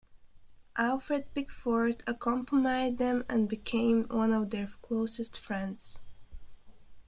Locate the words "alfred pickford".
0.79-2.01